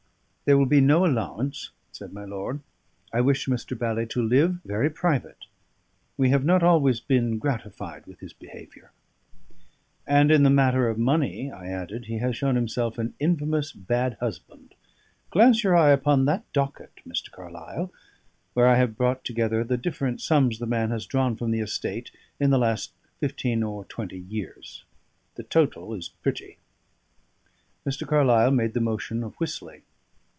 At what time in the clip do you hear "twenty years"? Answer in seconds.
23.85-24.83